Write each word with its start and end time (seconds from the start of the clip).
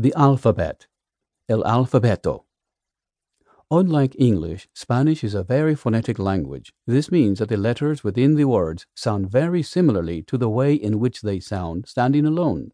The 0.00 0.14
alphabet. 0.14 0.86
El 1.48 1.64
alfabeto. 1.64 2.44
Unlike 3.68 4.14
English, 4.16 4.68
Spanish 4.72 5.24
is 5.24 5.34
a 5.34 5.42
very 5.42 5.74
phonetic 5.74 6.20
language. 6.20 6.72
This 6.86 7.10
means 7.10 7.40
that 7.40 7.48
the 7.48 7.56
letters 7.56 8.04
within 8.04 8.36
the 8.36 8.44
words 8.44 8.86
sound 8.94 9.28
very 9.28 9.60
similarly 9.60 10.22
to 10.22 10.38
the 10.38 10.48
way 10.48 10.72
in 10.72 11.00
which 11.00 11.22
they 11.22 11.40
sound 11.40 11.88
standing 11.88 12.24
alone. 12.24 12.70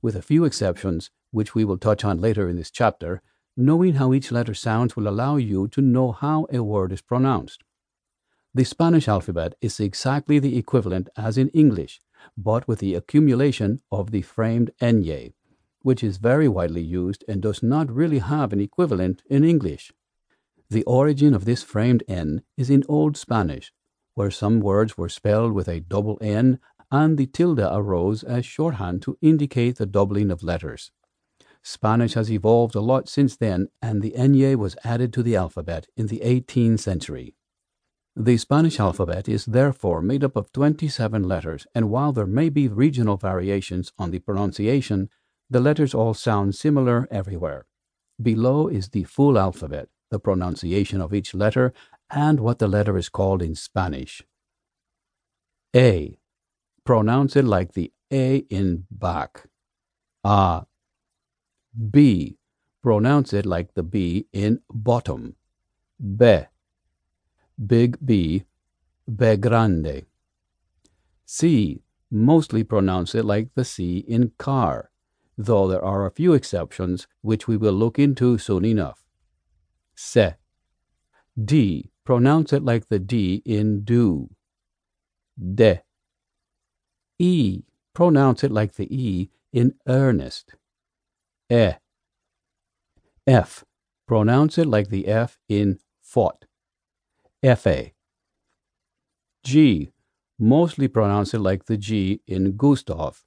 With 0.00 0.14
a 0.14 0.22
few 0.22 0.44
exceptions, 0.44 1.10
which 1.32 1.52
we 1.52 1.64
will 1.64 1.78
touch 1.78 2.04
on 2.04 2.20
later 2.20 2.48
in 2.48 2.54
this 2.54 2.70
chapter, 2.70 3.22
knowing 3.56 3.94
how 3.94 4.12
each 4.12 4.30
letter 4.30 4.54
sounds 4.54 4.94
will 4.94 5.08
allow 5.08 5.34
you 5.34 5.66
to 5.66 5.80
know 5.82 6.12
how 6.12 6.46
a 6.52 6.62
word 6.62 6.92
is 6.92 7.02
pronounced. 7.02 7.64
The 8.54 8.64
Spanish 8.64 9.08
alphabet 9.08 9.56
is 9.60 9.80
exactly 9.80 10.38
the 10.38 10.56
equivalent 10.56 11.08
as 11.16 11.38
in 11.38 11.48
English, 11.48 12.00
but 12.36 12.68
with 12.68 12.78
the 12.78 12.94
accumulation 12.94 13.80
of 13.90 14.12
the 14.12 14.22
framed 14.22 14.70
ñ, 14.80 15.32
which 15.88 16.04
is 16.04 16.18
very 16.18 16.48
widely 16.48 16.82
used 16.82 17.24
and 17.26 17.40
does 17.40 17.62
not 17.62 17.90
really 17.90 18.18
have 18.18 18.52
an 18.52 18.60
equivalent 18.60 19.22
in 19.30 19.42
English. 19.42 19.90
The 20.68 20.84
origin 20.84 21.32
of 21.32 21.46
this 21.46 21.62
framed 21.62 22.02
N 22.06 22.42
is 22.58 22.68
in 22.68 22.84
Old 22.90 23.16
Spanish, 23.16 23.72
where 24.14 24.30
some 24.30 24.60
words 24.60 24.98
were 24.98 25.08
spelled 25.08 25.52
with 25.54 25.66
a 25.66 25.80
double 25.80 26.18
N 26.20 26.58
and 26.90 27.16
the 27.16 27.24
tilde 27.24 27.60
arose 27.60 28.22
as 28.22 28.44
shorthand 28.44 29.00
to 29.00 29.16
indicate 29.22 29.76
the 29.78 29.86
doubling 29.86 30.30
of 30.30 30.42
letters. 30.42 30.90
Spanish 31.62 32.12
has 32.12 32.30
evolved 32.30 32.74
a 32.74 32.82
lot 32.82 33.08
since 33.08 33.34
then, 33.38 33.68
and 33.80 34.02
the 34.02 34.12
ñ 34.14 34.56
was 34.56 34.76
added 34.84 35.10
to 35.14 35.22
the 35.22 35.36
alphabet 35.36 35.86
in 35.96 36.08
the 36.08 36.20
18th 36.22 36.80
century. 36.80 37.34
The 38.14 38.36
Spanish 38.36 38.78
alphabet 38.78 39.26
is 39.26 39.46
therefore 39.46 40.02
made 40.02 40.22
up 40.22 40.36
of 40.36 40.52
27 40.52 41.22
letters, 41.22 41.66
and 41.74 41.88
while 41.88 42.12
there 42.12 42.26
may 42.26 42.50
be 42.50 42.68
regional 42.68 43.16
variations 43.16 43.90
on 43.98 44.10
the 44.10 44.18
pronunciation, 44.18 45.08
the 45.50 45.60
letters 45.60 45.94
all 45.94 46.14
sound 46.14 46.54
similar 46.54 47.08
everywhere. 47.10 47.66
Below 48.20 48.68
is 48.68 48.88
the 48.88 49.04
full 49.04 49.38
alphabet, 49.38 49.88
the 50.10 50.18
pronunciation 50.18 51.00
of 51.00 51.14
each 51.14 51.34
letter, 51.34 51.72
and 52.10 52.40
what 52.40 52.58
the 52.58 52.68
letter 52.68 52.96
is 52.96 53.08
called 53.08 53.42
in 53.42 53.54
Spanish. 53.54 54.22
A. 55.74 56.18
Pronounce 56.84 57.36
it 57.36 57.44
like 57.44 57.72
the 57.72 57.92
A 58.12 58.38
in 58.50 58.86
back. 58.90 59.48
A. 60.24 60.64
B. 61.90 62.38
Pronounce 62.82 63.32
it 63.32 63.44
like 63.44 63.74
the 63.74 63.82
B 63.82 64.26
in 64.32 64.60
bottom. 64.70 65.36
B. 66.16 66.40
Big 67.64 67.98
B. 68.04 68.44
B 69.14 69.36
grande. 69.36 70.06
C. 71.24 71.82
Mostly 72.10 72.64
pronounce 72.64 73.14
it 73.14 73.24
like 73.24 73.50
the 73.54 73.64
C 73.64 73.98
in 73.98 74.32
car, 74.38 74.90
though 75.38 75.68
there 75.68 75.84
are 75.84 76.04
a 76.04 76.10
few 76.10 76.34
exceptions 76.34 77.06
which 77.22 77.48
we 77.48 77.56
will 77.56 77.72
look 77.72 77.98
into 77.98 78.36
soon 78.36 78.64
enough 78.64 79.04
se. 79.98 80.34
D. 81.42 81.90
Pronounce 82.04 82.52
it 82.52 82.62
like 82.62 82.88
the 82.88 82.98
D 82.98 83.42
in 83.44 83.82
do. 83.84 84.30
De. 85.36 85.82
E. 87.18 87.62
Pronounce 87.94 88.44
it 88.44 88.52
like 88.52 88.74
the 88.74 88.86
E 88.94 89.30
in 89.52 89.74
earnest. 89.86 90.54
E. 91.50 91.72
F. 93.26 93.64
Pronounce 94.06 94.56
it 94.56 94.66
like 94.66 94.88
the 94.88 95.06
F 95.08 95.38
in 95.48 95.78
fought. 96.00 96.44
Fa. 97.42 97.90
G. 99.42 99.92
Mostly 100.38 100.88
pronounce 100.88 101.34
it 101.34 101.40
like 101.40 101.64
the 101.64 101.76
G 101.76 102.20
in 102.26 102.56
Gustav, 102.56 103.24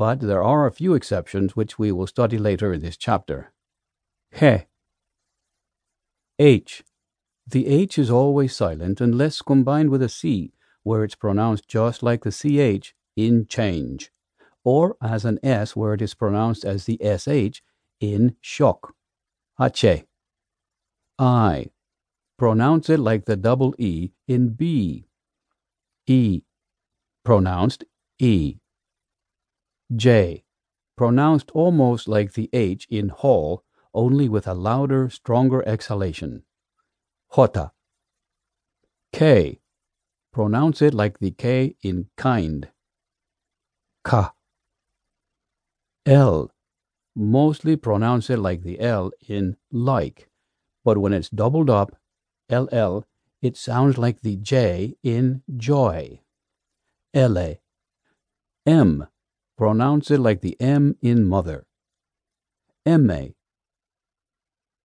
but 0.00 0.20
there 0.20 0.42
are 0.42 0.64
a 0.64 0.72
few 0.72 0.94
exceptions 0.94 1.54
which 1.54 1.78
we 1.78 1.92
will 1.92 2.06
study 2.06 2.38
later 2.38 2.72
in 2.72 2.80
this 2.80 2.96
chapter. 2.96 3.52
He. 4.30 4.60
H. 6.38 6.82
The 7.46 7.66
H 7.66 7.98
is 7.98 8.10
always 8.10 8.56
silent 8.56 9.02
unless 9.02 9.42
combined 9.42 9.90
with 9.90 10.00
a 10.02 10.08
C, 10.08 10.54
where 10.84 11.04
it's 11.04 11.14
pronounced 11.14 11.68
just 11.68 12.02
like 12.02 12.24
the 12.24 12.30
CH 12.30 12.94
in 13.14 13.44
change, 13.46 14.10
or 14.64 14.96
as 15.02 15.26
an 15.26 15.38
S 15.42 15.76
where 15.76 15.92
it 15.92 16.00
is 16.00 16.14
pronounced 16.14 16.64
as 16.64 16.86
the 16.86 16.98
SH 17.04 17.60
in 18.00 18.36
shock. 18.40 18.94
H. 19.60 19.84
I. 21.18 21.66
Pronounce 22.38 22.88
it 22.88 23.00
like 23.00 23.26
the 23.26 23.36
double 23.36 23.74
E 23.76 24.12
in 24.26 24.54
B. 24.54 25.08
E. 26.06 26.40
Pronounced 27.22 27.84
E. 28.18 28.60
J. 29.94 30.44
Pronounced 30.96 31.50
almost 31.52 32.08
like 32.08 32.34
the 32.34 32.50
H 32.52 32.86
in 32.90 33.08
hall 33.08 33.64
only 33.92 34.28
with 34.28 34.46
a 34.46 34.54
louder, 34.54 35.10
stronger 35.10 35.66
exhalation. 35.66 36.44
Jota. 37.34 37.72
K. 39.12 39.60
Pronounce 40.32 40.80
it 40.80 40.94
like 40.94 41.18
the 41.18 41.32
K 41.32 41.76
in 41.82 42.06
kind. 42.16 42.68
Ka. 44.04 44.34
L. 46.06 46.50
Mostly 47.16 47.76
pronounce 47.76 48.30
it 48.30 48.38
like 48.38 48.62
the 48.62 48.80
L 48.80 49.10
in 49.28 49.56
like, 49.72 50.30
but 50.84 50.98
when 50.98 51.12
it's 51.12 51.28
doubled 51.28 51.68
up, 51.68 51.96
LL, 52.48 53.04
it 53.42 53.56
sounds 53.56 53.98
like 53.98 54.20
the 54.22 54.36
J 54.36 54.96
in 55.02 55.42
joy. 55.56 56.20
LA. 57.14 57.54
M. 58.64 59.08
Pronounce 59.60 60.10
it 60.10 60.20
like 60.20 60.40
the 60.40 60.58
M 60.58 60.96
in 61.02 61.28
mother. 61.28 61.66
MA 62.86 63.24